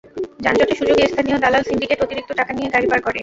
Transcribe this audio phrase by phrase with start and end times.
[0.39, 3.19] যানজটের সুযোগে স্থানীয় দালাল সিন্ডিকেট অতিরিক্ত টাকা নিয়ে গাড়ি পার করে।